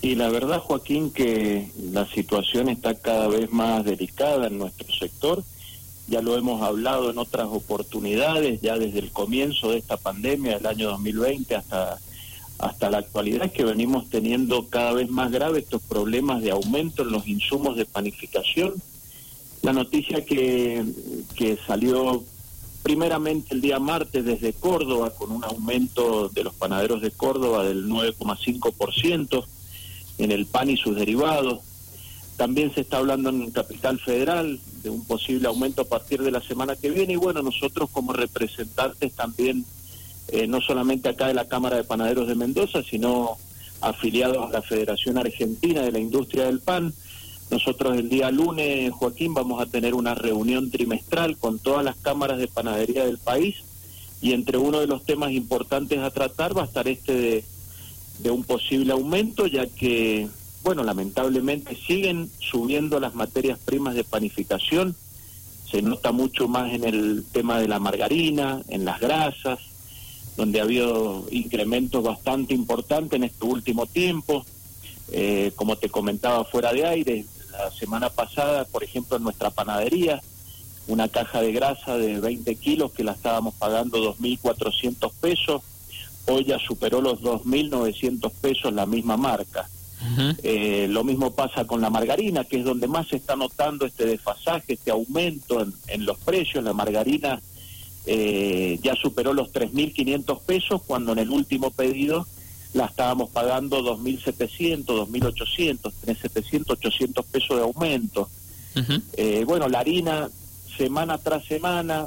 Y 0.00 0.14
la 0.14 0.28
verdad, 0.28 0.60
Joaquín, 0.60 1.10
que 1.10 1.70
la 1.90 2.06
situación 2.06 2.68
está 2.68 2.94
cada 2.94 3.26
vez 3.26 3.50
más 3.50 3.84
delicada 3.84 4.46
en 4.46 4.58
nuestro 4.58 4.86
sector. 4.94 5.42
Ya 6.06 6.22
lo 6.22 6.36
hemos 6.36 6.62
hablado 6.62 7.10
en 7.10 7.18
otras 7.18 7.48
oportunidades, 7.50 8.60
ya 8.60 8.78
desde 8.78 9.00
el 9.00 9.10
comienzo 9.10 9.72
de 9.72 9.78
esta 9.78 9.96
pandemia 9.96 10.56
del 10.56 10.66
año 10.66 10.90
2020 10.90 11.56
hasta, 11.56 11.98
hasta 12.58 12.90
la 12.90 12.98
actualidad, 12.98 13.50
que 13.50 13.64
venimos 13.64 14.08
teniendo 14.08 14.68
cada 14.68 14.92
vez 14.92 15.10
más 15.10 15.32
graves 15.32 15.64
estos 15.64 15.82
problemas 15.82 16.42
de 16.42 16.52
aumento 16.52 17.02
en 17.02 17.10
los 17.10 17.26
insumos 17.26 17.76
de 17.76 17.84
panificación. 17.84 18.74
La 19.62 19.72
noticia 19.72 20.24
que, 20.24 20.84
que 21.34 21.58
salió 21.66 22.22
primeramente 22.84 23.52
el 23.52 23.60
día 23.60 23.80
martes 23.80 24.24
desde 24.24 24.52
Córdoba, 24.52 25.10
con 25.10 25.32
un 25.32 25.42
aumento 25.42 26.28
de 26.28 26.44
los 26.44 26.54
panaderos 26.54 27.02
de 27.02 27.10
Córdoba 27.10 27.64
del 27.64 27.88
9,5% 27.88 29.44
en 30.18 30.32
el 30.32 30.46
pan 30.46 30.70
y 30.70 30.76
sus 30.76 30.96
derivados. 30.96 31.60
También 32.36 32.72
se 32.74 32.82
está 32.82 32.98
hablando 32.98 33.30
en 33.30 33.50
Capital 33.50 33.98
Federal 33.98 34.60
de 34.82 34.90
un 34.90 35.04
posible 35.04 35.48
aumento 35.48 35.82
a 35.82 35.88
partir 35.88 36.22
de 36.22 36.30
la 36.30 36.40
semana 36.40 36.76
que 36.76 36.90
viene 36.90 37.14
y 37.14 37.16
bueno, 37.16 37.42
nosotros 37.42 37.90
como 37.90 38.12
representantes 38.12 39.12
también, 39.14 39.64
eh, 40.28 40.46
no 40.46 40.60
solamente 40.60 41.08
acá 41.08 41.26
de 41.26 41.34
la 41.34 41.48
Cámara 41.48 41.76
de 41.76 41.84
Panaderos 41.84 42.28
de 42.28 42.36
Mendoza, 42.36 42.82
sino 42.82 43.38
afiliados 43.80 44.48
a 44.48 44.52
la 44.52 44.62
Federación 44.62 45.18
Argentina 45.18 45.82
de 45.82 45.92
la 45.92 45.98
Industria 45.98 46.44
del 46.44 46.60
Pan, 46.60 46.92
nosotros 47.50 47.96
el 47.96 48.10
día 48.10 48.30
lunes, 48.30 48.92
Joaquín, 48.92 49.32
vamos 49.32 49.60
a 49.60 49.66
tener 49.66 49.94
una 49.94 50.14
reunión 50.14 50.70
trimestral 50.70 51.38
con 51.38 51.58
todas 51.58 51.82
las 51.82 51.96
cámaras 51.96 52.38
de 52.38 52.46
panadería 52.46 53.06
del 53.06 53.18
país 53.18 53.56
y 54.20 54.32
entre 54.32 54.58
uno 54.58 54.80
de 54.80 54.86
los 54.86 55.04
temas 55.04 55.32
importantes 55.32 55.98
a 55.98 56.10
tratar 56.10 56.56
va 56.56 56.62
a 56.62 56.66
estar 56.66 56.86
este 56.88 57.12
de 57.14 57.44
de 58.18 58.30
un 58.30 58.42
posible 58.44 58.92
aumento, 58.92 59.46
ya 59.46 59.66
que, 59.66 60.28
bueno, 60.62 60.82
lamentablemente 60.82 61.76
siguen 61.76 62.30
subiendo 62.38 63.00
las 63.00 63.14
materias 63.14 63.58
primas 63.58 63.94
de 63.94 64.04
panificación, 64.04 64.96
se 65.70 65.82
nota 65.82 66.12
mucho 66.12 66.48
más 66.48 66.72
en 66.72 66.84
el 66.84 67.24
tema 67.30 67.60
de 67.60 67.68
la 67.68 67.78
margarina, 67.78 68.62
en 68.68 68.84
las 68.84 69.00
grasas, 69.00 69.58
donde 70.36 70.60
ha 70.60 70.62
habido 70.62 71.26
incrementos 71.30 72.02
bastante 72.02 72.54
importantes 72.54 73.16
en 73.16 73.24
este 73.24 73.44
último 73.44 73.86
tiempo. 73.86 74.46
Eh, 75.10 75.52
como 75.56 75.76
te 75.76 75.88
comentaba 75.88 76.44
fuera 76.44 76.72
de 76.72 76.86
aire, 76.86 77.24
la 77.52 77.70
semana 77.70 78.08
pasada, 78.08 78.64
por 78.64 78.84
ejemplo, 78.84 79.16
en 79.16 79.24
nuestra 79.24 79.50
panadería, 79.50 80.22
una 80.86 81.08
caja 81.08 81.42
de 81.42 81.52
grasa 81.52 81.98
de 81.98 82.20
20 82.20 82.54
kilos 82.56 82.92
que 82.92 83.04
la 83.04 83.12
estábamos 83.12 83.54
pagando 83.54 83.98
2.400 84.14 85.12
pesos, 85.20 85.62
hoy 86.28 86.44
ya 86.44 86.58
superó 86.58 87.00
los 87.00 87.20
2.900 87.20 88.30
pesos 88.40 88.72
la 88.72 88.86
misma 88.86 89.16
marca. 89.16 89.68
Eh, 90.42 90.86
lo 90.88 91.02
mismo 91.04 91.32
pasa 91.32 91.66
con 91.66 91.80
la 91.80 91.90
margarina, 91.90 92.44
que 92.44 92.58
es 92.58 92.64
donde 92.64 92.86
más 92.86 93.08
se 93.08 93.16
está 93.16 93.34
notando 93.36 93.84
este 93.84 94.06
desfasaje, 94.06 94.74
este 94.74 94.90
aumento 94.90 95.66
en, 95.88 96.06
los 96.06 96.18
precios. 96.18 96.62
La 96.64 96.72
margarina 96.72 97.40
eh, 98.06 98.78
ya 98.82 98.94
superó 98.94 99.32
los 99.32 99.52
3.500 99.52 100.40
pesos 100.42 100.82
cuando 100.86 101.12
en 101.12 101.18
el 101.18 101.30
último 101.30 101.70
pedido 101.70 102.26
la 102.74 102.86
estábamos 102.86 103.30
pagando 103.30 103.80
2.700, 103.80 104.84
2.800, 104.84 105.92
3.700, 106.06 106.64
800 106.70 107.26
pesos 107.26 107.56
de 107.56 107.62
aumento. 107.62 108.28
Eh, 109.16 109.42
bueno, 109.44 109.68
la 109.68 109.80
harina 109.80 110.30
semana 110.76 111.18
tras 111.18 111.44
semana 111.44 112.06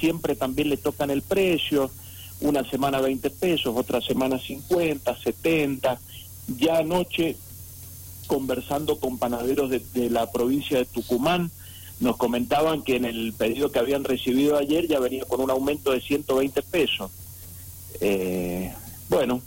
siempre 0.00 0.34
también 0.34 0.70
le 0.70 0.78
tocan 0.78 1.10
el 1.10 1.20
precio 1.20 1.90
una 2.40 2.68
semana 2.68 3.00
20 3.00 3.30
pesos, 3.30 3.74
otra 3.76 4.00
semana 4.00 4.38
50, 4.38 5.16
70. 5.16 6.00
Ya 6.58 6.78
anoche, 6.78 7.36
conversando 8.26 8.98
con 8.98 9.18
panaderos 9.18 9.70
de, 9.70 10.10
la 10.10 10.30
provincia 10.30 10.78
de 10.78 10.84
Tucumán, 10.86 11.50
nos 12.00 12.16
comentaban 12.16 12.82
que 12.82 12.96
en 12.96 13.04
el 13.04 13.32
pedido 13.34 13.70
que 13.70 13.78
habían 13.78 14.04
recibido 14.04 14.56
ayer 14.56 14.88
ya 14.88 14.98
venía 14.98 15.24
con 15.24 15.40
un 15.40 15.50
aumento 15.50 15.92
de 15.92 16.00
120 16.00 16.62
pesos. 16.62 17.10
Eh, 18.00 18.72
bueno, 19.08 19.42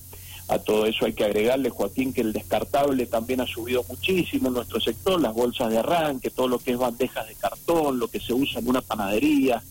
a 0.50 0.60
todo 0.60 0.86
eso 0.86 1.06
hay 1.06 1.14
que 1.14 1.24
agregarle, 1.24 1.70
Joaquín, 1.70 2.14
que 2.14 2.22
el 2.22 2.34
descartable 2.34 3.08
también 3.08 3.42
ha 3.42 3.48
subido 3.48 3.84
muchísimo 3.90 4.50
en 4.50 4.56
nuestro 4.56 4.80
sector, 4.80 5.20
las 5.20 5.34
bolsas 5.34 5.72
de 5.72 5.80
arranque, 5.80 6.30
todo 6.30 6.48
lo 6.48 6.60
que 6.60 6.72
es 6.72 6.78
bandejas 6.78 7.28
de 7.28 7.36
cartón, 7.36 7.98
lo 7.98 8.08
que 8.08 8.20
se 8.20 8.34
usa 8.34 8.60
en 8.60 8.68
una 8.68 8.82
panadería, 8.82 9.64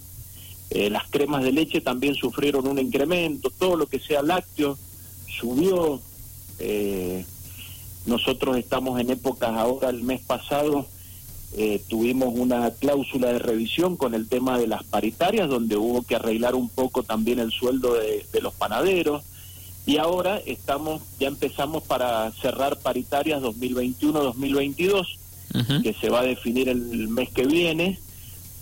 eh, 0.75 0.89
las 0.89 1.07
cremas 1.11 1.45
de 1.45 1.53
leche 1.53 1.83
también 1.83 2.15
sufrieron 2.15 2.67
un 2.67 2.79
incremento, 2.79 3.51
todo 3.51 3.77
lo 3.77 3.87
que 3.87 3.99
sea 3.99 4.23
lácteo 4.23 4.79
subió. 5.39 6.01
Eh, 6.59 7.27
nosotros 8.07 8.57
estamos 8.57 8.99
en 8.99 9.11
épocas 9.11 9.51
ahora, 9.51 9.91
el 9.91 10.03
mes 10.03 10.23
pasado 10.23 10.87
eh, 11.59 11.83
tuvimos 11.89 12.33
una 12.35 12.71
cláusula 12.71 13.35
de 13.35 13.39
revisión 13.39 13.99
con 13.99 14.15
el 14.15 14.29
tema 14.29 14.59
de 14.59 14.67
las 14.67 14.83
paritarias, 14.83 15.51
donde 15.51 15.77
hubo 15.77 16.05
que 16.05 16.17
arreglar 16.17 16.55
un 16.55 16.71
poco 16.71 17.03
también 17.03 17.39
el 17.39 17.53
sueldo 17.53 17.93
de, 17.93 18.25
los 18.41 18.55
panaderos. 18.55 19.25
Y 19.85 19.99
ahora 19.99 20.39
estamos, 20.39 21.03
ya 21.21 21.29
empezamos 21.29 21.83
para 21.83 22.33
cerrar 22.33 22.79
paritarias 22.79 23.43
2021-2022, 23.43 25.83
que 25.83 25.93
se 25.93 26.09
va 26.09 26.21
a 26.21 26.25
definir 26.25 26.71
el 26.71 27.09
mes 27.09 27.29
que 27.29 27.45
viene 27.45 27.99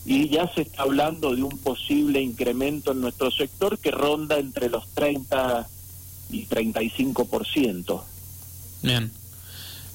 y 0.05 0.29
ya 0.29 0.51
se 0.55 0.63
está 0.63 0.83
hablando 0.83 1.35
de 1.35 1.43
un 1.43 1.59
posible 1.59 2.21
incremento 2.21 2.93
en 2.93 3.01
nuestro 3.01 3.31
sector 3.31 3.79
que 3.79 3.91
ronda 3.91 4.39
entre 4.39 4.69
los 4.69 4.87
30 4.95 5.69
y 6.31 6.47
35%. 6.47 8.03
Bien. 8.83 9.13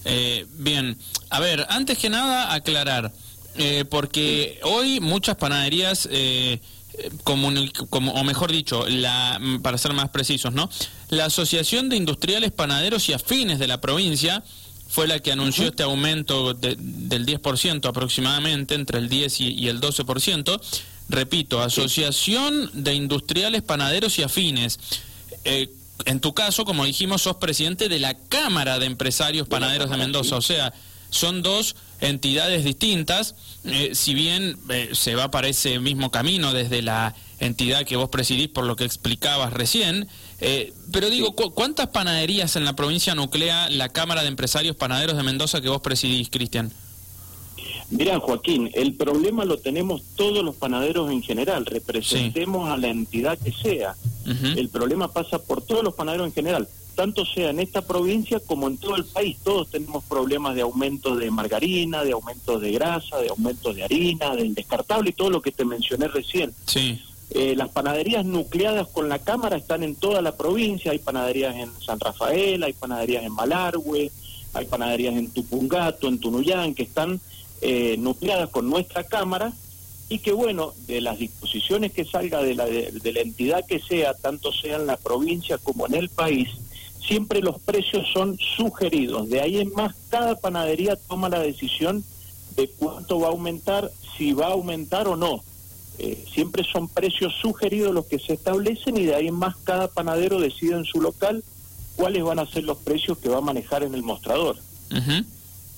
Eh, 0.07 0.45
bien, 0.51 0.97
a 1.31 1.39
ver, 1.39 1.65
antes 1.69 1.97
que 1.97 2.09
nada 2.11 2.53
aclarar, 2.53 3.11
eh, 3.57 3.85
porque 3.89 4.59
hoy 4.63 4.99
muchas 4.99 5.35
panaderías, 5.37 6.07
eh, 6.11 6.59
como, 7.23 7.49
o 7.49 8.23
mejor 8.23 8.51
dicho, 8.51 8.85
la, 8.87 9.41
para 9.63 9.79
ser 9.79 9.93
más 9.93 10.09
precisos, 10.09 10.53
¿no? 10.53 10.69
La 11.09 11.25
Asociación 11.25 11.89
de 11.89 11.95
Industriales 11.95 12.51
Panaderos 12.51 13.09
y 13.09 13.13
Afines 13.13 13.57
de 13.57 13.67
la 13.67 13.81
provincia 13.81 14.43
fue 14.87 15.07
la 15.07 15.19
que 15.19 15.31
anunció 15.31 15.67
este 15.67 15.83
aumento 15.83 16.53
del 16.53 17.25
10% 17.25 17.85
aproximadamente, 17.87 18.75
entre 18.75 18.99
el 18.99 19.09
10 19.09 19.41
y, 19.41 19.67
el 19.67 19.81
12%. 19.81 20.61
Repito, 21.09 21.61
Asociación 21.61 22.69
de 22.73 22.93
Industriales 22.93 23.61
Panaderos 23.61 24.17
y 24.19 24.23
Afines. 24.23 24.79
Eh, 25.43 25.69
en 26.05 26.19
tu 26.19 26.33
caso, 26.33 26.65
como 26.65 26.85
dijimos, 26.85 27.21
sos 27.21 27.37
presidente 27.37 27.89
de 27.89 27.99
la 27.99 28.15
Cámara 28.15 28.79
de 28.79 28.85
Empresarios 28.85 29.47
Panaderos 29.47 29.89
de 29.89 29.97
Mendoza, 29.97 30.35
o 30.35 30.41
sea, 30.41 30.73
son 31.09 31.41
dos 31.41 31.75
entidades 32.01 32.63
distintas, 32.63 33.35
eh, 33.63 33.91
si 33.93 34.13
bien 34.13 34.57
eh, 34.69 34.89
se 34.93 35.15
va 35.15 35.31
para 35.31 35.47
ese 35.47 35.79
mismo 35.79 36.11
camino 36.11 36.53
desde 36.53 36.81
la 36.81 37.15
entidad 37.39 37.85
que 37.85 37.95
vos 37.95 38.09
presidís 38.09 38.49
por 38.49 38.65
lo 38.65 38.75
que 38.75 38.83
explicabas 38.83 39.53
recién, 39.53 40.07
eh, 40.39 40.73
pero 40.91 41.09
digo, 41.09 41.33
¿cuántas 41.33 41.87
panaderías 41.87 42.55
en 42.55 42.65
la 42.65 42.75
provincia 42.75 43.15
nuclea 43.15 43.69
la 43.69 43.89
Cámara 43.89 44.21
de 44.21 44.27
Empresarios 44.27 44.75
Panaderos 44.75 45.15
de 45.15 45.23
Mendoza 45.23 45.61
que 45.61 45.69
vos 45.69 45.81
presidís, 45.81 46.29
Cristian? 46.29 46.71
Mirá, 47.91 48.19
Joaquín, 48.19 48.71
el 48.73 48.95
problema 48.95 49.45
lo 49.45 49.57
tenemos 49.57 50.01
todos 50.15 50.43
los 50.43 50.55
panaderos 50.55 51.11
en 51.11 51.21
general, 51.21 51.65
representemos 51.65 52.69
a 52.69 52.77
la 52.77 52.87
entidad 52.87 53.37
que 53.37 53.51
sea. 53.51 53.95
El 54.25 54.69
problema 54.69 55.13
pasa 55.13 55.37
por 55.39 55.61
todos 55.61 55.83
los 55.83 55.93
panaderos 55.93 56.27
en 56.27 56.33
general, 56.33 56.67
tanto 56.95 57.25
sea 57.25 57.51
en 57.51 57.59
esta 57.59 57.83
provincia 57.83 58.39
como 58.39 58.67
en 58.67 58.77
todo 58.77 58.95
el 58.95 59.05
país. 59.05 59.37
Todos 59.43 59.69
tenemos 59.69 60.03
problemas 60.05 60.55
de 60.55 60.61
aumento 60.61 61.15
de 61.15 61.29
margarina, 61.29 62.03
de 62.03 62.13
aumento 62.13 62.59
de 62.59 62.71
grasa, 62.71 63.17
de 63.17 63.29
aumento 63.29 63.73
de 63.73 63.83
harina, 63.83 64.35
del 64.35 64.55
descartable 64.55 65.11
y 65.11 65.13
todo 65.13 65.29
lo 65.29 65.41
que 65.41 65.51
te 65.51 65.63
mencioné 65.63 66.07
recién. 66.07 66.53
Sí. 66.65 66.99
Eh, 67.31 67.55
las 67.55 67.69
panaderías 67.69 68.25
nucleadas 68.25 68.87
con 68.87 69.09
la 69.09 69.19
Cámara 69.19 69.57
están 69.57 69.83
en 69.83 69.95
toda 69.95 70.21
la 70.21 70.37
provincia, 70.37 70.91
hay 70.91 70.99
panaderías 70.99 71.55
en 71.55 71.71
San 71.83 71.99
Rafael, 71.99 72.63
hay 72.63 72.73
panaderías 72.73 73.23
en 73.23 73.33
Malargüe, 73.33 74.11
hay 74.53 74.65
panaderías 74.65 75.15
en 75.15 75.31
Tupungato, 75.31 76.07
en 76.07 76.19
Tunuyán, 76.19 76.75
que 76.75 76.83
están 76.83 77.19
eh, 77.61 77.95
nucleadas 77.97 78.49
con 78.49 78.69
nuestra 78.69 79.03
Cámara 79.03 79.53
y 80.07 80.19
que 80.19 80.31
bueno, 80.31 80.73
de 80.87 81.01
las 81.01 81.17
disposiciones 81.17 81.91
que 81.91 82.05
salga 82.05 82.41
de 82.41 82.53
la, 82.53 82.65
de, 82.65 83.11
la 83.11 83.21
entidad 83.21 83.65
que 83.65 83.79
sea, 83.79 84.13
tanto 84.13 84.51
sea 84.51 84.75
en 84.75 84.85
la 84.85 84.97
provincia 84.97 85.57
como 85.57 85.87
en 85.87 85.95
el 85.95 86.09
país, 86.09 86.49
siempre 87.05 87.41
los 87.41 87.59
precios 87.59 88.07
son 88.13 88.37
sugeridos. 88.37 89.29
De 89.29 89.41
ahí 89.41 89.57
en 89.57 89.73
más, 89.73 89.95
cada 90.09 90.35
panadería 90.35 90.95
toma 90.95 91.29
la 91.29 91.39
decisión 91.39 92.03
de 92.55 92.69
cuánto 92.69 93.19
va 93.19 93.27
a 93.27 93.31
aumentar, 93.31 93.91
si 94.15 94.33
va 94.33 94.47
a 94.47 94.51
aumentar 94.51 95.07
o 95.07 95.15
no. 95.15 95.43
Eh, 95.97 96.25
siempre 96.33 96.63
son 96.63 96.87
precios 96.89 97.33
sugeridos 97.41 97.93
los 97.93 98.05
que 98.05 98.19
se 98.19 98.33
establecen 98.33 98.97
y 98.97 99.05
de 99.05 99.15
ahí 99.15 99.27
en 99.27 99.35
más 99.35 99.55
cada 99.63 99.87
panadero 99.87 100.39
decide 100.39 100.75
en 100.75 100.85
su 100.85 101.01
local 101.01 101.43
cuáles 101.95 102.23
van 102.23 102.39
a 102.39 102.45
ser 102.45 102.63
los 102.63 102.77
precios 102.79 103.17
que 103.17 103.29
va 103.29 103.37
a 103.37 103.41
manejar 103.41 103.83
en 103.83 103.95
el 103.95 104.03
mostrador. 104.03 104.57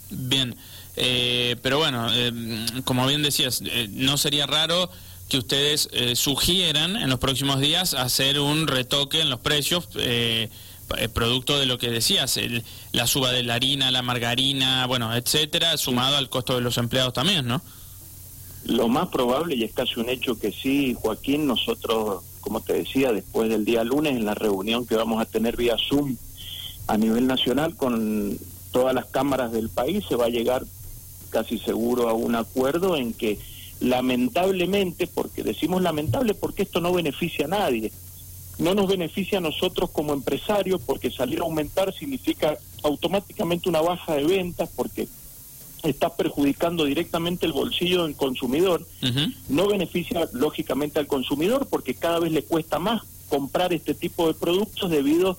Bien, 0.10 0.56
eh, 0.96 1.56
pero 1.62 1.78
bueno, 1.78 2.08
eh, 2.12 2.32
como 2.84 3.06
bien 3.06 3.22
decías, 3.22 3.62
no 3.90 4.18
sería 4.18 4.48
raro 4.48 4.90
que 5.30 5.38
ustedes 5.38 5.90
sugieran 6.16 6.96
en 6.96 7.10
los 7.10 7.20
próximos 7.20 7.60
días 7.60 7.94
hacer 7.94 8.40
un 8.40 8.66
retoque 8.66 9.22
en 9.22 9.30
los 9.30 9.42
precios 9.42 9.90
eh, 10.96 11.10
producto 11.10 11.60
de 11.60 11.66
lo 11.66 11.78
que 11.78 11.90
decías, 11.90 12.38
el, 12.38 12.64
la 12.94 13.08
suba 13.08 13.32
de 13.34 13.44
la 13.44 13.56
harina, 13.56 13.92
la 13.92 14.02
margarina, 14.02 14.86
bueno, 14.86 15.14
etcétera, 15.14 15.76
sumado 15.76 16.16
al 16.16 16.30
costo 16.30 16.56
de 16.56 16.62
los 16.62 16.78
empleados 16.78 17.12
también, 17.12 17.46
¿no? 17.46 17.62
Lo 18.68 18.90
más 18.90 19.08
probable, 19.08 19.56
y 19.56 19.64
es 19.64 19.72
casi 19.72 20.00
un 20.00 20.10
hecho 20.10 20.38
que 20.38 20.52
sí, 20.52 20.94
Joaquín, 21.00 21.48
nosotros, 21.48 22.24
como 22.42 22.60
te 22.60 22.74
decía, 22.74 23.14
después 23.14 23.50
del 23.50 23.64
día 23.64 23.84
lunes, 23.86 24.18
en 24.18 24.26
la 24.26 24.34
reunión 24.34 24.86
que 24.86 24.96
vamos 24.96 25.22
a 25.22 25.26
tener 25.26 25.56
vía 25.56 25.78
Zoom 25.78 26.18
a 26.88 26.98
nivel 26.98 27.28
nacional 27.28 27.76
con 27.76 28.38
todas 28.72 28.94
las 28.94 29.06
cámaras 29.06 29.54
del 29.54 29.70
país, 29.70 30.04
se 30.08 30.18
va 30.18 30.26
a 30.26 30.30
llegar 30.30 30.66
casi 31.30 31.58
seguro 31.60 32.10
a 32.10 32.14
un 32.14 32.36
acuerdo 32.36 32.98
en 32.98 33.14
que 33.14 33.40
lamentablemente, 33.80 35.08
porque 35.08 35.44
decimos 35.44 35.82
lamentable 35.82 36.34
porque 36.34 36.64
esto 36.64 36.82
no 36.82 36.92
beneficia 36.92 37.46
a 37.46 37.50
nadie, 37.50 37.92
no 38.58 38.74
nos 38.74 38.88
beneficia 38.88 39.38
a 39.38 39.42
nosotros 39.42 39.92
como 39.92 40.14
empresarios 40.14 40.82
porque 40.86 41.10
salir 41.10 41.40
a 41.40 41.44
aumentar 41.44 41.94
significa 41.94 42.58
automáticamente 42.84 43.70
una 43.70 43.82
baja 43.82 44.16
de 44.16 44.26
ventas 44.26 44.70
porque 44.76 45.08
está 45.84 46.16
perjudicando 46.16 46.86
directamente 46.86 47.46
el 47.46 47.54
bolsillo 47.54 48.06
del 48.06 48.16
consumidor, 48.16 48.86
no 49.50 49.68
beneficia 49.68 50.28
lógicamente 50.34 51.00
al 51.00 51.08
consumidor 51.08 51.68
porque 51.70 51.96
cada 51.96 52.20
vez 52.20 52.32
le 52.32 52.44
cuesta 52.44 52.80
más 52.80 53.04
comprar 53.30 53.74
este 53.74 53.94
tipo 53.94 54.28
de 54.28 54.34
productos 54.34 54.90
debido 54.90 55.38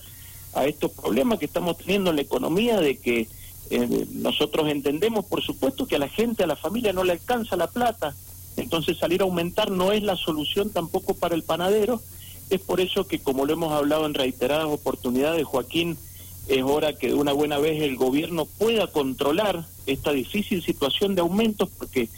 a 0.55 0.67
estos 0.67 0.93
problemas 0.93 1.38
que 1.38 1.46
estamos 1.46 1.76
teniendo 1.79 2.11
en 2.11 2.17
la 2.17 2.23
economía 2.23 2.81
de 2.81 2.99
que 2.99 3.29
eh, 3.70 4.06
nosotros 4.12 4.69
entendemos, 4.69 5.25
por 5.26 5.43
supuesto, 5.43 5.87
que 5.87 5.96
a 5.96 5.99
la 5.99 6.08
gente, 6.08 6.44
a 6.44 6.46
la 6.46 6.56
familia 6.56 6.93
no 6.93 7.05
le 7.05 7.12
alcanza 7.12 7.56
la 7.56 7.67
plata, 7.67 8.14
entonces 8.56 8.96
salir 8.99 9.20
a 9.20 9.25
aumentar 9.25 9.70
no 9.70 9.93
es 9.93 10.02
la 10.02 10.17
solución 10.17 10.70
tampoco 10.70 11.14
para 11.14 11.35
el 11.35 11.43
panadero, 11.43 12.00
es 12.50 12.61
por 12.61 12.81
eso 12.81 13.06
que, 13.06 13.19
como 13.19 13.44
lo 13.44 13.52
hemos 13.52 13.73
hablado 13.73 14.06
en 14.06 14.14
reiteradas 14.14 14.67
oportunidades, 14.67 15.44
Joaquín, 15.44 15.99
es 16.49 16.62
hora 16.62 16.94
que 16.94 17.08
de 17.08 17.14
una 17.14 17.32
buena 17.32 17.58
vez 17.58 17.82
el 17.82 17.96
gobierno 17.96 18.46
pueda 18.46 18.87
controlar 18.87 19.67
esta 19.93 20.12
difícil 20.12 20.62
situación 20.62 21.14
de 21.14 21.20
aumentos, 21.20 21.69
porque 21.76 22.08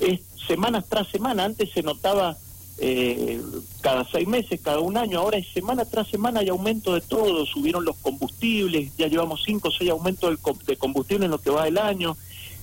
es 0.00 0.20
semanas 0.46 0.84
tras 0.88 1.08
semana, 1.08 1.44
antes 1.44 1.70
se 1.70 1.82
notaba 1.82 2.36
eh, 2.78 3.40
cada 3.80 4.08
seis 4.10 4.26
meses, 4.26 4.60
cada 4.62 4.80
un 4.80 4.96
año, 4.96 5.18
ahora 5.18 5.38
es 5.38 5.48
semana 5.48 5.84
tras 5.84 6.08
semana 6.08 6.40
hay 6.40 6.48
aumento 6.48 6.94
de 6.94 7.00
todo, 7.00 7.44
subieron 7.46 7.84
los 7.84 7.96
combustibles, 7.96 8.92
ya 8.96 9.08
llevamos 9.08 9.42
cinco 9.44 9.68
o 9.68 9.72
seis 9.72 9.90
aumentos 9.90 10.38
de 10.66 10.76
combustible 10.76 11.26
en 11.26 11.30
lo 11.30 11.40
que 11.40 11.50
va 11.50 11.68
el 11.68 11.78
año, 11.78 12.16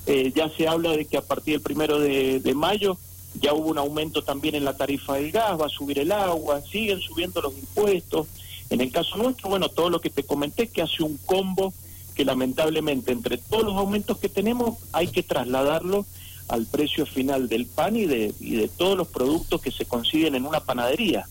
eh, 0.07 0.31
ya 0.35 0.49
se 0.49 0.67
habla 0.67 0.91
de 0.91 1.05
que 1.05 1.17
a 1.17 1.21
partir 1.21 1.55
del 1.55 1.61
primero 1.61 1.99
de 1.99 2.53
mayo 2.55 2.97
ya 3.41 3.53
hubo 3.53 3.69
un 3.69 3.77
aumento 3.77 4.23
también 4.23 4.55
en 4.55 4.65
la 4.65 4.77
tarifa 4.77 5.15
del 5.15 5.31
gas, 5.31 5.59
va 5.59 5.65
a 5.65 5.69
subir 5.69 5.99
el 5.99 6.11
agua, 6.11 6.61
siguen 6.61 6.99
subiendo 7.01 7.41
los 7.41 7.57
impuestos. 7.57 8.27
En 8.69 8.81
el 8.81 8.91
caso 8.91 9.17
nuestro, 9.17 9.49
bueno, 9.49 9.69
todo 9.69 9.89
lo 9.89 9.99
que 9.99 10.09
te 10.09 10.23
comenté, 10.23 10.67
que 10.67 10.81
hace 10.81 11.03
un 11.03 11.17
combo 11.25 11.73
que 12.15 12.25
lamentablemente 12.25 13.11
entre 13.11 13.37
todos 13.37 13.63
los 13.63 13.75
aumentos 13.75 14.17
que 14.17 14.29
tenemos 14.29 14.77
hay 14.93 15.07
que 15.07 15.23
trasladarlo 15.23 16.05
al 16.47 16.65
precio 16.65 17.05
final 17.05 17.49
del 17.49 17.65
pan 17.65 17.95
y 17.95 18.05
de, 18.05 18.33
y 18.39 18.55
de 18.55 18.67
todos 18.67 18.97
los 18.97 19.07
productos 19.07 19.61
que 19.61 19.71
se 19.71 19.85
consiguen 19.85 20.35
en 20.35 20.45
una 20.45 20.59
panadería. 20.59 21.27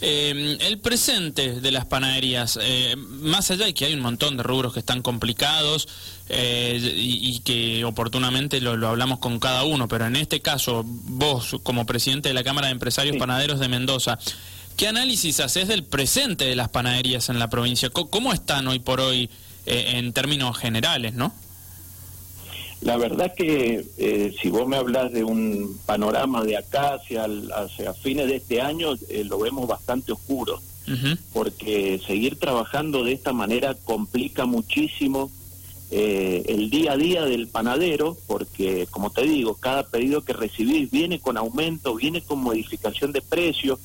Eh, 0.00 0.58
el 0.60 0.78
presente 0.78 1.60
de 1.60 1.72
las 1.72 1.84
panaderías, 1.86 2.58
eh, 2.62 2.94
más 2.96 3.50
allá 3.50 3.66
de 3.66 3.74
que 3.74 3.84
hay 3.86 3.94
un 3.94 4.00
montón 4.00 4.36
de 4.36 4.44
rubros 4.44 4.72
que 4.72 4.78
están 4.78 5.02
complicados 5.02 5.88
eh, 6.28 6.78
y, 6.96 7.40
que 7.40 7.84
oportunamente 7.84 8.60
lo, 8.60 8.86
hablamos 8.86 9.18
con 9.18 9.40
cada 9.40 9.64
uno, 9.64 9.88
pero 9.88 10.06
en 10.06 10.14
este 10.14 10.40
caso, 10.40 10.84
vos 10.86 11.56
como 11.64 11.84
presidente 11.84 12.28
de 12.28 12.34
la 12.34 12.44
Cámara 12.44 12.68
de 12.68 12.74
Empresarios 12.74 13.16
Panaderos 13.16 13.58
de 13.58 13.68
Mendoza, 13.68 14.20
¿qué 14.76 14.86
análisis 14.86 15.40
haces 15.40 15.66
del 15.66 15.82
presente 15.82 16.44
de 16.44 16.54
las 16.54 16.68
panaderías 16.68 17.28
en 17.28 17.40
la 17.40 17.50
provincia? 17.50 17.90
¿Cómo, 17.90 18.32
están 18.32 18.68
hoy 18.68 18.78
por 18.78 19.00
hoy 19.00 19.28
en 19.68 20.12
términos 20.12 20.56
generales, 20.58 21.14
no? 21.14 21.32
La 22.80 22.96
verdad 22.96 23.34
que 23.34 23.84
eh, 23.98 24.34
si 24.40 24.50
vos 24.50 24.68
me 24.68 24.76
hablas 24.76 25.12
de 25.12 25.24
un 25.24 25.78
panorama 25.84 26.44
de 26.44 26.56
acá 26.56 26.94
hacia, 26.94 27.26
hacia 27.56 27.92
fines 27.94 28.28
de 28.28 28.36
este 28.36 28.60
año, 28.60 28.94
eh, 29.08 29.24
lo 29.24 29.38
vemos 29.38 29.66
bastante 29.66 30.12
oscuro, 30.12 30.60
porque 31.34 32.00
seguir 32.06 32.38
trabajando 32.38 33.04
de 33.04 33.12
esta 33.12 33.34
manera 33.34 33.74
complica 33.74 34.46
muchísimo 34.46 35.30
eh, 35.90 36.44
el 36.48 36.70
día 36.70 36.92
a 36.92 36.96
día 36.96 37.24
del 37.24 37.48
panadero, 37.48 38.16
porque 38.26 38.86
como 38.90 39.10
te 39.10 39.22
digo, 39.24 39.54
cada 39.54 39.82
pedido 39.82 40.22
que 40.22 40.32
recibís 40.32 40.90
viene 40.90 41.18
con 41.18 41.36
aumento, 41.36 41.94
viene 41.94 42.22
con 42.22 42.38
modificación 42.38 43.12
de 43.12 43.20
precio. 43.20 43.78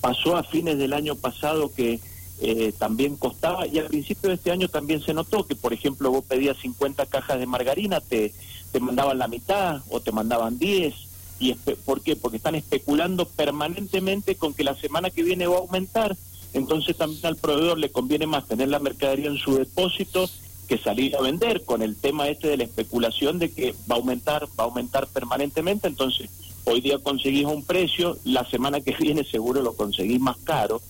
Pasó 0.00 0.36
a 0.36 0.44
fines 0.44 0.78
del 0.78 0.92
año 0.92 1.16
pasado 1.16 1.72
que 1.74 1.98
eh, 2.38 2.72
también 2.78 3.16
costaba, 3.16 3.66
y 3.66 3.78
al 3.78 3.86
principio 3.86 4.28
de 4.28 4.34
este 4.34 4.50
año 4.50 4.68
también 4.68 5.00
se 5.00 5.14
notó 5.14 5.46
que, 5.46 5.54
por 5.54 5.72
ejemplo, 5.72 6.10
vos 6.10 6.24
pedías 6.24 6.58
50 6.58 7.06
cajas 7.06 7.38
de 7.38 7.46
margarina, 7.46 8.00
te, 8.00 8.34
te 8.72 8.80
mandaban 8.80 9.18
la 9.18 9.28
mitad 9.28 9.82
o 9.88 10.00
te 10.00 10.12
mandaban 10.12 10.58
10. 10.58 10.94
¿Y 11.38 11.54
por 11.54 12.02
qué? 12.02 12.16
Porque 12.16 12.36
están 12.36 12.54
especulando 12.54 13.26
permanentemente 13.26 14.36
con 14.36 14.54
que 14.54 14.64
la 14.64 14.74
semana 14.74 15.10
que 15.10 15.22
viene 15.22 15.46
va 15.46 15.56
a 15.56 15.60
aumentar. 15.60 16.16
Entonces 16.52 16.96
también 16.96 17.24
al 17.26 17.36
proveedor 17.36 17.78
le 17.78 17.90
conviene 17.90 18.26
más 18.26 18.46
tener 18.46 18.68
la 18.68 18.78
mercadería 18.78 19.28
en 19.28 19.38
su 19.38 19.56
depósito 19.56 20.28
que 20.68 20.78
salir 20.78 21.14
a 21.16 21.20
vender 21.20 21.64
con 21.64 21.82
el 21.82 21.96
tema 21.96 22.28
este 22.28 22.48
de 22.48 22.56
la 22.56 22.64
especulación 22.64 23.38
de 23.38 23.50
que 23.50 23.74
va 23.90 23.96
a 23.96 23.98
aumentar, 23.98 24.44
va 24.58 24.64
a 24.64 24.66
aumentar 24.66 25.06
permanentemente. 25.06 25.88
Entonces, 25.88 26.30
hoy 26.64 26.80
día 26.80 26.98
conseguís 26.98 27.44
un 27.44 27.64
precio, 27.64 28.18
la 28.24 28.48
semana 28.48 28.80
que 28.80 28.96
viene 29.00 29.24
seguro 29.24 29.62
lo 29.62 29.74
conseguís 29.74 30.20
más 30.20 30.36
caro 30.38 30.80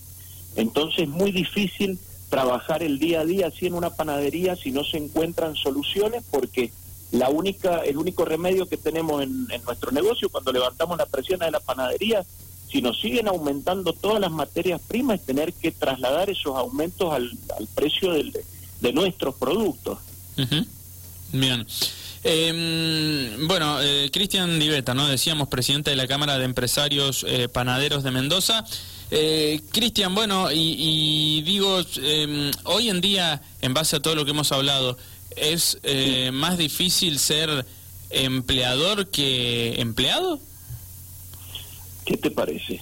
entonces 0.57 1.01
es 1.01 1.09
muy 1.09 1.31
difícil 1.33 1.99
trabajar 2.29 2.83
el 2.83 2.99
día 2.99 3.21
a 3.21 3.25
día 3.25 3.47
así 3.49 3.67
en 3.67 3.75
una 3.75 3.91
panadería 3.91 4.57
si 4.57 4.71
no 4.73 4.85
se 4.85 4.99
encuentran 4.99 5.55
soluciones 5.55 6.25
porque 6.31 6.73
la 7.13 7.29
única 7.29 7.81
el 7.85 7.97
único 7.99 8.25
remedio 8.25 8.67
que 8.67 8.77
tenemos 8.77 9.23
en, 9.23 9.47
nuestro 9.65 9.93
negocio 9.93 10.29
cuando 10.29 10.53
levantamos 10.53 10.99
la 10.99 11.07
presión 11.07 11.39
de 11.41 11.51
la 11.51 11.61
panadería 11.61 12.25
si 12.71 12.83
nos 12.83 13.01
siguen 13.01 13.29
aumentando 13.29 13.93
todas 13.93 14.21
las 14.21 14.33
materias 14.33 14.81
primas 14.89 15.21
es 15.21 15.27
tener 15.27 15.53
que 15.53 15.71
trasladar 15.71 16.31
esos 16.31 16.57
aumentos 16.57 17.13
al, 17.13 17.31
precio 17.75 18.13
de 18.13 18.93
nuestros 18.93 19.35
productos 19.37 19.99
bien 21.33 21.67
em, 22.25 23.47
bueno, 23.47 23.81
eh, 23.81 24.11
Cristian 24.13 24.59
Diveta, 24.59 24.95
¿no? 24.95 25.07
Decíamos, 25.07 25.47
presidente 25.47 25.91
de 25.91 25.97
la 25.97 26.09
Cámara 26.09 26.39
de 26.39 26.45
Empresarios 26.45 27.25
eh, 27.29 27.49
Panaderos 27.49 28.03
de 28.03 28.11
Mendoza. 28.11 28.65
Eh, 29.11 29.61
Cristian, 29.71 30.15
bueno, 30.15 30.49
y, 30.53 31.43
digo, 31.43 31.79
em, 32.03 32.51
hoy 32.65 32.89
en 32.89 33.01
día, 33.01 33.41
en 33.63 33.73
base 33.73 33.97
a 33.97 34.01
todo 34.01 34.15
lo 34.15 34.25
que 34.25 34.33
hemos 34.33 34.51
hablado, 34.53 34.97
¿es 35.37 35.79
eh, 35.83 36.31
más 36.33 36.59
difícil 36.59 37.19
ser 37.19 37.65
empleador 38.11 39.09
que 39.09 39.81
empleado? 39.81 40.41
¿Qué 42.05 42.17
te 42.17 42.31
parece? 42.31 42.81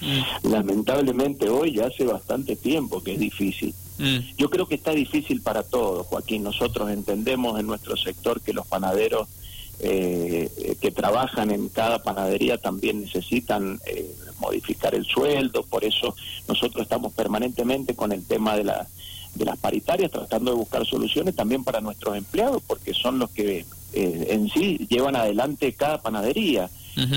Mm. 0.00 0.50
Lamentablemente 0.50 1.48
hoy 1.48 1.74
ya 1.74 1.86
hace 1.86 2.04
bastante 2.04 2.56
tiempo 2.56 3.02
que 3.02 3.14
es 3.14 3.20
difícil. 3.20 3.74
Mm. 3.98 4.18
Yo 4.36 4.50
creo 4.50 4.66
que 4.66 4.74
está 4.74 4.92
difícil 4.92 5.40
para 5.42 5.62
todos, 5.62 6.06
Joaquín. 6.08 6.42
Nosotros 6.42 6.90
entendemos 6.90 7.58
en 7.58 7.66
nuestro 7.66 7.96
sector 7.96 8.40
que 8.40 8.52
los 8.52 8.66
panaderos 8.66 9.28
eh, 9.84 10.76
que 10.80 10.92
trabajan 10.92 11.50
en 11.50 11.68
cada 11.68 12.04
panadería 12.04 12.56
también 12.56 13.00
necesitan 13.00 13.80
eh, 13.84 14.14
modificar 14.38 14.94
el 14.94 15.04
sueldo, 15.04 15.64
por 15.64 15.84
eso 15.84 16.14
nosotros 16.46 16.84
estamos 16.84 17.12
permanentemente 17.12 17.96
con 17.96 18.12
el 18.12 18.24
tema 18.24 18.56
de, 18.56 18.62
la, 18.62 18.86
de 19.34 19.44
las 19.44 19.58
paritarias, 19.58 20.12
tratando 20.12 20.52
de 20.52 20.56
buscar 20.56 20.86
soluciones 20.86 21.34
también 21.34 21.64
para 21.64 21.80
nuestros 21.80 22.16
empleados, 22.16 22.62
porque 22.64 22.94
son 22.94 23.18
los 23.18 23.30
que 23.30 23.66
eh, 23.92 24.26
en 24.30 24.48
sí 24.50 24.86
llevan 24.88 25.16
adelante 25.16 25.72
cada 25.72 26.00
panadería. 26.00 26.70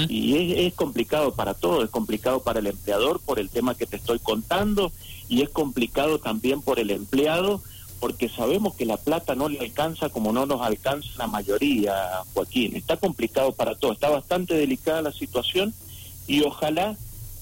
Y 0.08 0.36
es, 0.38 0.68
es 0.68 0.74
complicado 0.74 1.34
para 1.36 1.54
todo, 1.54 1.84
es 1.84 1.90
complicado 1.90 2.42
para 2.42 2.60
el 2.60 2.68
empleador 2.68 3.20
por 3.20 3.40
el 3.40 3.50
tema 3.50 3.76
que 3.76 3.86
te 3.86 3.98
estoy 3.98 4.20
contando 4.20 4.92
y 5.28 5.42
es 5.42 5.50
complicado 5.50 6.18
también 6.18 6.62
por 6.62 6.80
el 6.80 6.92
empleado 6.92 7.62
porque 8.00 8.30
sabemos 8.30 8.76
que 8.76 8.86
la 8.86 8.98
plata 8.98 9.36
no 9.36 9.50
le 9.50 9.60
alcanza 9.60 10.10
como 10.10 10.32
no 10.32 10.46
nos 10.46 10.62
alcanza 10.62 11.10
la 11.18 11.28
mayoría, 11.28 11.94
Joaquín. 12.34 12.76
Está 12.76 12.98
complicado 12.98 13.52
para 13.54 13.76
todo, 13.76 13.94
está 13.94 14.10
bastante 14.10 14.54
delicada 14.56 15.02
la 15.02 15.12
situación 15.12 15.74
y 16.28 16.42
ojalá 16.42 16.98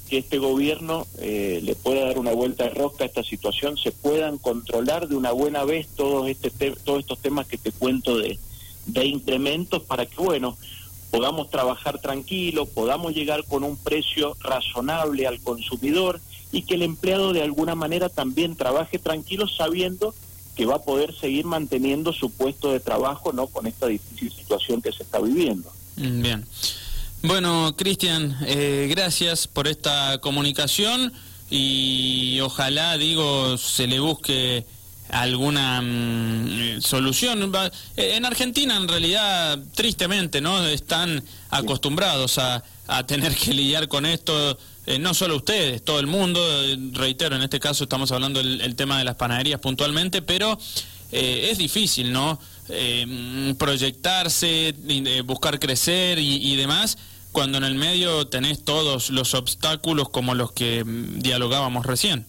que 0.10 0.17
este 0.19 0.38
gobierno 0.38 1.07
eh, 1.19 1.62
le 1.63 1.75
pueda 1.75 2.05
dar 2.05 2.19
una 2.19 2.33
vuelta 2.33 2.65
de 2.65 2.72
rosca 2.72 3.03
a 3.03 3.07
esta 3.07 3.24
situación, 3.24 3.77
se 3.77 3.91
puedan 3.91 4.38
controlar 4.38 5.07
de 5.07 5.15
una 5.15 5.31
buena 5.31 5.63
vez 5.63 5.88
todos, 5.95 6.29
este 6.29 6.51
todos 6.83 7.00
estos 7.00 7.19
temas 7.19 7.48
que 7.48 7.57
te 7.57 7.72
cuento 7.72 8.17
de, 8.17 8.38
de 8.86 9.05
incrementos 9.05 9.81
para 9.83 10.05
que, 10.05 10.17
bueno, 10.17 10.57
podamos 11.10 11.50
trabajar 11.50 12.00
tranquilo, 12.00 12.65
podamos 12.65 13.13
llegar 13.13 13.43
con 13.45 13.63
un 13.63 13.77
precio 13.77 14.36
razonable 14.41 15.27
al 15.27 15.39
consumidor 15.41 16.19
y 16.51 16.63
que 16.63 16.75
el 16.75 16.83
empleado 16.83 17.33
de 17.33 17.41
alguna 17.41 17.75
manera 17.75 18.10
también 18.10 18.55
trabaje 18.55 19.00
tranquilo 19.00 19.48
sabiendo 19.48 20.13
que 20.55 20.65
va 20.65 20.75
a 20.75 20.81
poder 20.81 21.17
seguir 21.17 21.45
manteniendo 21.45 22.13
su 22.13 22.31
puesto 22.31 22.72
de 22.72 22.79
trabajo 22.79 23.33
no 23.33 23.48
con 23.48 23.67
esta 23.67 23.88
difícil 23.88 24.31
situación 24.31 24.81
que 24.81 24.91
se 24.91 25.03
está 25.03 25.19
viviendo. 25.19 25.72
Mm, 25.95 26.22
bien. 26.22 26.45
Bueno, 27.24 27.74
Cristian, 27.77 28.38
eh, 28.45 28.88
gracias 28.89 29.48
por 29.48 29.67
esta 29.67 30.19
comunicación 30.19 31.13
y 31.50 32.39
ojalá, 32.41 32.98
digo, 32.98 33.57
se 33.57 33.88
le 33.88 34.00
busque 34.00 34.65
alguna 35.10 35.81
mm, 35.81 36.81
solución. 36.81 37.51
En 37.95 38.25
Argentina, 38.25 38.75
en 38.75 38.88
realidad, 38.88 39.60
tristemente, 39.74 40.41
¿no? 40.41 40.65
Están 40.65 41.24
acostumbrados 41.50 42.38
a, 42.39 42.63
a 42.88 43.05
tener 43.05 43.36
que 43.36 43.53
lidiar 43.53 43.88
con 43.88 44.05
esto, 44.05 44.57
eh, 44.85 44.99
no 44.99 45.13
solo 45.13 45.37
ustedes, 45.37 45.83
todo 45.83 45.99
el 45.99 46.07
mundo. 46.07 46.41
reitero, 46.91 47.35
en 47.35 47.41
este 47.41 47.59
caso 47.59 47.85
estamos 47.85 48.11
hablando 48.11 48.43
del 48.43 48.75
tema 48.75 48.97
de 48.97 49.05
las 49.05 49.15
panaderías 49.15 49.59
puntualmente, 49.59 50.21
pero 50.21 50.57
eh, 51.11 51.49
es 51.51 51.57
difícil, 51.57 52.11
¿no? 52.11 52.39
Eh, 52.69 53.53
proyectarse, 53.57 54.73
buscar 55.25 55.59
crecer 55.59 56.19
y, 56.19 56.55
demás, 56.55 56.97
cuando 57.31 57.57
en 57.59 57.63
el 57.63 57.75
medio 57.75 58.27
tenés 58.27 58.63
todos 58.63 59.09
los 59.09 59.33
obstáculos 59.33 60.09
como 60.09 60.33
los 60.33 60.51
que 60.51 60.83
mm, 60.83 61.19
dialogábamos 61.19 61.85
recién. 61.85 62.25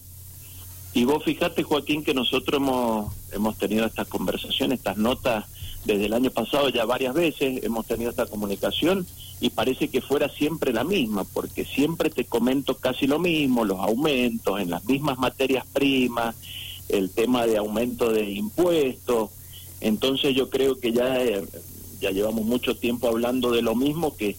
Y 0.92 1.04
vos 1.04 1.25
fijate, 1.25 1.64
Joaquín, 1.64 2.04
que 2.04 2.14
nosotros 2.14 2.61
hemos, 2.61 3.12
hemos 3.32 3.58
tenido 3.58 3.84
estas 3.84 4.06
conversaciones, 4.06 4.78
estas 4.78 4.96
notas 4.96 5.46
desde 5.84 6.06
el 6.06 6.12
año 6.12 6.30
pasado 6.30 6.68
ya 6.68 6.84
varias 6.84 7.14
veces, 7.14 7.64
hemos 7.64 7.87
tenido 7.87 8.11
esta 8.11 8.26
comunicación 8.26 9.06
y 9.44 9.50
parece 9.50 9.88
que 9.88 10.00
fuera 10.00 10.30
siempre 10.30 10.72
la 10.72 10.84
misma, 10.84 11.24
porque 11.24 11.66
siempre 11.66 12.08
te 12.08 12.24
comento 12.24 12.78
casi 12.78 13.06
lo 13.06 13.18
mismo, 13.18 13.66
los 13.66 13.78
aumentos 13.78 14.58
en 14.58 14.70
las 14.70 14.86
mismas 14.86 15.18
materias 15.18 15.66
primas, 15.70 16.34
el 16.88 17.10
tema 17.10 17.44
de 17.44 17.58
aumento 17.58 18.10
de 18.10 18.30
impuestos. 18.30 19.28
Entonces 19.82 20.34
yo 20.34 20.48
creo 20.48 20.80
que 20.80 20.92
ya, 20.92 21.22
eh, 21.22 21.44
ya 22.00 22.10
llevamos 22.10 22.46
mucho 22.46 22.74
tiempo 22.74 23.06
hablando 23.06 23.50
de 23.50 23.60
lo 23.60 23.74
mismo, 23.74 24.16
que 24.16 24.34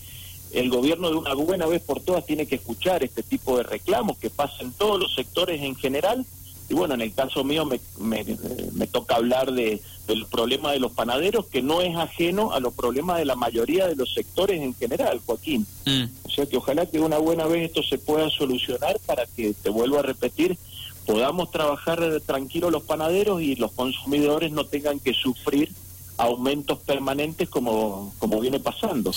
el 0.54 0.72
gobierno 0.72 1.12
de 1.12 1.18
una 1.18 1.36
buena 1.36 1.68
vez 1.68 1.84
por 1.84 2.02
todas 2.02 2.26
tiene 2.26 2.48
que 2.48 2.56
escuchar 2.56 3.04
este 3.04 3.22
tipo 3.22 3.58
de 3.58 3.64
reclamos 3.64 4.18
que 4.18 4.32
pasan 4.32 4.68
en 4.68 4.72
todos 4.72 5.00
los 5.00 5.14
sectores 5.14 5.62
en 5.62 5.76
general. 5.76 6.26
Y 6.70 6.74
bueno, 6.74 6.94
en 6.96 7.02
el 7.02 7.14
caso 7.14 7.44
mío 7.44 7.66
me, 7.66 7.80
me, 8.00 8.88
toca 8.88 9.16
hablar 9.16 9.52
de, 9.52 9.82
del 10.08 10.26
problema 10.26 10.72
de 10.72 10.80
los 10.80 10.92
panaderos, 10.92 11.46
que 11.46 11.62
no 11.62 11.82
es 11.82 11.96
ajeno 11.96 12.54
a 12.54 12.60
los 12.60 12.74
problemas 12.74 13.20
de 13.20 13.26
la 13.26 13.36
mayoría 13.36 13.88
de 13.88 13.96
los 13.96 14.14
sectores 14.14 14.62
en 14.62 14.74
general, 14.74 15.22
Joaquín. 15.26 15.68
Mm. 15.86 16.06
O 16.24 16.30
sea 16.30 16.46
que 16.46 16.58
ojalá 16.58 16.86
que 16.86 17.00
una 17.00 17.18
buena 17.18 17.46
vez 17.46 17.68
esto 17.68 17.84
se 17.84 17.98
pueda 17.98 18.30
solucionar 18.30 19.00
para 19.06 19.26
que, 19.28 19.54
te 19.54 19.70
vuelvo 19.70 20.00
a 20.00 20.02
repetir, 20.02 20.58
podamos 21.06 21.52
trabajar 21.52 22.00
tranquilos 22.26 22.72
los 22.72 22.84
panaderos 22.84 23.42
y 23.42 23.56
los 23.56 23.72
consumidores 23.72 24.52
no 24.52 24.66
tengan 24.66 25.00
que 25.00 25.14
sufrir 25.14 25.72
aumentos 26.18 26.80
permanentes 26.80 27.50
como, 27.50 28.14
como 28.18 28.40
viene 28.40 28.60
pasando. 28.60 29.12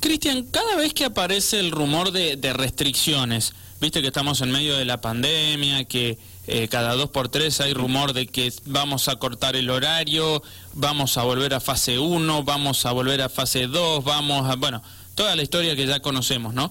Cristian, 0.00 0.44
cada 0.44 0.76
vez 0.76 0.94
que 0.94 1.04
aparece 1.04 1.58
el 1.58 1.70
rumor 1.70 2.12
de, 2.12 2.52
restricciones, 2.52 3.54
viste 3.80 4.02
que 4.02 4.08
estamos 4.08 4.40
en 4.40 4.50
medio 4.50 4.76
de 4.76 4.84
la 4.84 5.00
pandemia, 5.00 5.84
que 5.84 6.18
eh, 6.46 6.68
cada 6.68 6.94
dos 6.94 7.10
por 7.10 7.28
tres 7.28 7.60
hay 7.60 7.74
rumor 7.74 8.12
de 8.12 8.26
que 8.26 8.52
vamos 8.66 9.08
a 9.08 9.16
cortar 9.16 9.56
el 9.56 9.68
horario, 9.70 10.42
vamos 10.74 11.16
a 11.18 11.24
volver 11.24 11.54
a 11.54 11.60
fase 11.60 11.98
1, 11.98 12.44
vamos 12.44 12.86
a 12.86 12.92
volver 12.92 13.22
a 13.22 13.28
fase 13.28 13.66
2, 13.66 14.04
vamos 14.04 14.48
a, 14.48 14.54
bueno, 14.54 14.82
toda 15.14 15.34
la 15.34 15.42
historia 15.42 15.74
que 15.74 15.86
ya 15.86 16.00
conocemos, 16.00 16.54
¿no? 16.54 16.70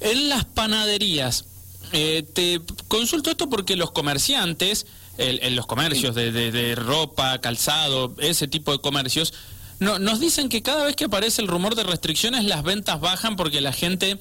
En 0.00 0.30
las 0.30 0.46
panaderías, 0.46 1.44
eh, 1.92 2.24
te 2.32 2.62
consulto 2.88 3.30
esto 3.30 3.50
porque 3.50 3.76
los 3.76 3.90
comerciantes, 3.90 4.86
en 5.18 5.54
los 5.54 5.66
comercios 5.66 6.14
de, 6.14 6.74
ropa, 6.76 7.38
calzado, 7.42 8.14
ese 8.20 8.48
tipo 8.48 8.72
de 8.72 8.78
comercios, 8.78 9.34
no, 9.78 9.98
nos 9.98 10.18
dicen 10.18 10.48
que 10.48 10.62
cada 10.62 10.84
vez 10.84 10.96
que 10.96 11.04
aparece 11.04 11.42
el 11.42 11.48
rumor 11.48 11.74
de 11.74 11.82
restricciones 11.82 12.44
las 12.44 12.62
ventas 12.62 13.00
bajan 13.00 13.36
porque 13.36 13.60
la 13.60 13.72
gente 13.72 14.18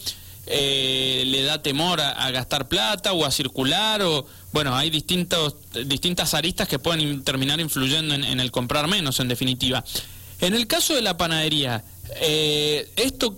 eh, 0.50 1.24
le 1.26 1.44
da 1.44 1.62
temor 1.62 2.02
a, 2.02 2.30
gastar 2.32 2.68
plata 2.68 3.14
o 3.14 3.26
a 3.26 3.32
circular 3.32 4.02
o 4.02 4.26
bueno 4.52 4.76
hay 4.76 4.90
distintos 4.90 5.56
distintas 5.86 6.34
aristas 6.34 6.68
que 6.68 6.80
pueden 6.80 7.24
terminar 7.24 7.60
influyendo 7.60 8.16
en, 8.16 8.40
el 8.40 8.52
comprar 8.52 8.88
menos 8.88 9.20
en 9.20 9.28
definitiva 9.28 9.84
en 10.42 10.56
el 10.56 10.68
caso 10.68 10.96
de 10.96 11.02
la 11.02 11.18
panadería 11.18 11.84
eh, 12.22 12.92
esto 12.96 13.38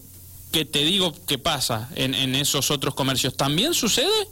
que 0.51 0.65
te 0.65 0.79
digo 0.79 1.13
que 1.25 1.37
pasa 1.37 1.89
en, 1.95 2.13
en 2.13 2.35
esos 2.35 2.71
otros 2.71 2.93
comercios, 2.93 3.35
¿también 3.35 3.73
sucede? 3.73 4.27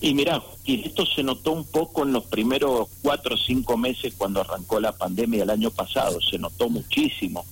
Y 0.00 0.14
mira, 0.14 0.40
y 0.64 0.86
esto 0.86 1.04
se 1.04 1.24
notó 1.24 1.50
un 1.52 1.64
poco 1.64 2.04
en 2.04 2.12
los 2.12 2.24
primeros 2.24 2.88
cuatro 3.02 3.34
o 3.34 3.38
cinco 3.38 3.76
meses 3.76 4.14
cuando 4.16 4.40
arrancó 4.40 4.78
la 4.78 4.92
pandemia 4.92 5.42
el 5.42 5.50
año 5.50 5.72
pasado, 5.72 6.20
se 6.20 6.38
notó 6.38 6.68
muchísimo 6.68 7.44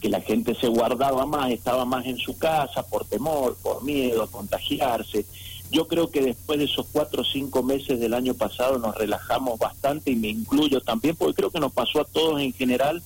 que 0.00 0.08
la 0.08 0.22
gente 0.22 0.54
se 0.54 0.68
guardaba 0.68 1.26
más, 1.26 1.50
estaba 1.50 1.84
más 1.84 2.06
en 2.06 2.16
su 2.16 2.38
casa 2.38 2.82
por 2.84 3.04
temor, 3.04 3.56
por 3.62 3.84
miedo 3.84 4.22
a 4.22 4.30
contagiarse. 4.30 5.26
Yo 5.70 5.86
creo 5.86 6.10
que 6.10 6.22
después 6.22 6.58
de 6.58 6.64
esos 6.64 6.86
cuatro 6.92 7.22
o 7.22 7.24
cinco 7.24 7.62
meses 7.62 8.00
del 8.00 8.14
año 8.14 8.34
pasado 8.34 8.78
nos 8.78 8.94
relajamos 8.94 9.58
bastante 9.58 10.12
y 10.12 10.16
me 10.16 10.28
incluyo 10.28 10.80
también 10.80 11.14
porque 11.16 11.34
creo 11.34 11.50
que 11.50 11.60
nos 11.60 11.72
pasó 11.72 12.00
a 12.00 12.04
todos 12.04 12.40
en 12.40 12.54
general 12.54 13.02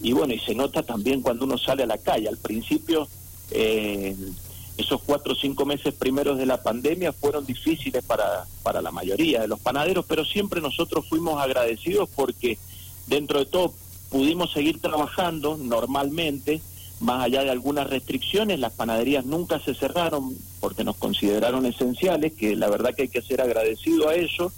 y 0.00 0.12
bueno, 0.12 0.34
y 0.34 0.38
se 0.40 0.54
nota 0.54 0.82
también 0.82 1.22
cuando 1.22 1.44
uno 1.44 1.58
sale 1.58 1.82
a 1.82 1.86
la 1.86 1.98
calle. 1.98 2.28
Al 2.28 2.36
principio, 2.36 3.06
eh, 3.50 4.16
esos 4.76 5.00
cuatro 5.02 5.34
o 5.34 5.36
cinco 5.36 5.64
meses 5.64 5.94
primeros 5.94 6.36
de 6.36 6.46
la 6.46 6.62
pandemia 6.62 7.12
fueron 7.12 7.46
difíciles 7.46 8.04
para, 8.04 8.46
para 8.62 8.82
la 8.82 8.90
mayoría 8.90 9.40
de 9.40 9.48
los 9.48 9.60
panaderos, 9.60 10.04
pero 10.06 10.24
siempre 10.24 10.60
nosotros 10.60 11.06
fuimos 11.08 11.40
agradecidos 11.40 12.08
porque 12.14 12.58
dentro 13.06 13.38
de 13.38 13.46
todo 13.46 13.74
pudimos 14.10 14.52
seguir 14.52 14.80
trabajando 14.80 15.56
normalmente, 15.56 16.60
más 17.00 17.24
allá 17.24 17.44
de 17.44 17.50
algunas 17.50 17.88
restricciones, 17.88 18.58
las 18.58 18.72
panaderías 18.72 19.24
nunca 19.24 19.60
se 19.60 19.74
cerraron 19.74 20.36
porque 20.60 20.84
nos 20.84 20.96
consideraron 20.96 21.66
esenciales, 21.66 22.32
que 22.32 22.56
la 22.56 22.68
verdad 22.68 22.94
que 22.94 23.02
hay 23.02 23.08
que 23.08 23.22
ser 23.22 23.40
agradecido 23.40 24.08
a 24.08 24.14
eso. 24.14 24.52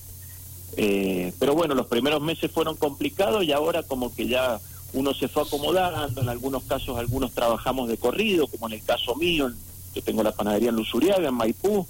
Eh, 0.76 1.32
pero 1.38 1.54
bueno, 1.54 1.74
los 1.74 1.86
primeros 1.86 2.20
meses 2.20 2.50
fueron 2.50 2.76
complicados 2.76 3.44
y 3.44 3.52
ahora 3.52 3.82
como 3.82 4.14
que 4.14 4.28
ya 4.28 4.60
uno 4.92 5.14
se 5.14 5.28
fue 5.28 5.42
acomodando, 5.42 6.20
en 6.20 6.28
algunos 6.28 6.64
casos 6.64 6.98
algunos 6.98 7.32
trabajamos 7.32 7.88
de 7.88 7.96
corrido, 7.96 8.46
como 8.46 8.66
en 8.66 8.74
el 8.74 8.82
caso 8.82 9.14
mío, 9.16 9.50
yo 9.96 10.02
tengo 10.02 10.22
la 10.22 10.32
panadería 10.32 10.68
en 10.68 10.76
Luzuriaga, 10.76 11.28
en 11.28 11.34
Maipú, 11.34 11.86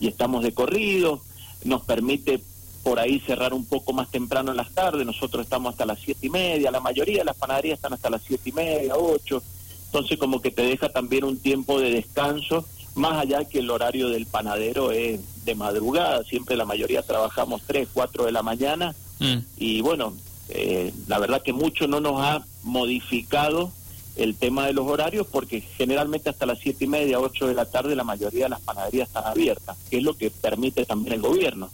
y 0.00 0.06
estamos 0.06 0.42
de 0.42 0.52
corrido, 0.52 1.20
nos 1.64 1.82
permite 1.82 2.40
por 2.82 2.98
ahí 2.98 3.20
cerrar 3.20 3.52
un 3.52 3.64
poco 3.66 3.92
más 3.92 4.10
temprano 4.10 4.52
en 4.52 4.56
las 4.56 4.70
tardes, 4.70 5.04
nosotros 5.04 5.44
estamos 5.44 5.72
hasta 5.72 5.84
las 5.84 5.98
siete 5.98 6.28
y 6.28 6.30
media, 6.30 6.70
la 6.70 6.80
mayoría 6.80 7.18
de 7.18 7.24
las 7.24 7.36
panaderías 7.36 7.74
están 7.74 7.92
hasta 7.92 8.08
las 8.08 8.22
siete 8.22 8.50
y 8.50 8.52
media, 8.52 8.94
ocho, 8.96 9.42
entonces 9.86 10.16
como 10.16 10.40
que 10.40 10.50
te 10.50 10.62
deja 10.62 10.88
también 10.88 11.24
un 11.24 11.38
tiempo 11.38 11.80
de 11.80 11.90
descanso, 11.90 12.64
más 12.94 13.18
allá 13.18 13.44
que 13.44 13.58
el 13.58 13.70
horario 13.70 14.08
del 14.08 14.26
panadero 14.26 14.92
es 14.92 15.20
de 15.44 15.54
madrugada, 15.54 16.22
siempre 16.24 16.56
la 16.56 16.64
mayoría 16.64 17.02
trabajamos 17.02 17.62
tres, 17.66 17.88
cuatro 17.92 18.24
de 18.24 18.32
la 18.32 18.42
mañana, 18.42 18.94
mm. 19.18 19.38
y 19.58 19.80
bueno, 19.80 20.14
eh, 20.48 20.92
la 21.06 21.18
verdad 21.18 21.42
que 21.42 21.52
mucho 21.52 21.86
no 21.86 22.00
nos 22.00 22.20
ha 22.20 22.44
modificado 22.62 23.72
el 24.16 24.34
tema 24.34 24.66
de 24.66 24.72
los 24.72 24.86
horarios 24.86 25.26
porque 25.26 25.60
generalmente 25.60 26.30
hasta 26.30 26.46
las 26.46 26.58
siete 26.58 26.84
y 26.84 26.88
media, 26.88 27.20
ocho 27.20 27.46
de 27.46 27.54
la 27.54 27.64
tarde 27.64 27.94
la 27.96 28.04
mayoría 28.04 28.44
de 28.44 28.50
las 28.50 28.60
panaderías 28.60 29.08
están 29.08 29.24
abiertas, 29.24 29.76
que 29.88 29.98
es 29.98 30.02
lo 30.02 30.14
que 30.16 30.30
permite 30.30 30.84
también 30.84 31.14
el 31.14 31.22
gobierno. 31.22 31.70